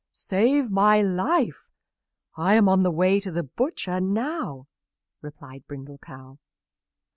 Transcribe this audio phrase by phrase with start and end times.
[0.13, 1.69] "Save my life!
[2.35, 4.67] I am on the way to the butcher now,"
[5.21, 6.39] replied Brindle Cow.